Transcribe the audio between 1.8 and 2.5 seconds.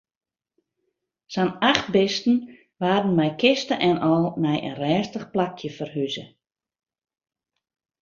bisten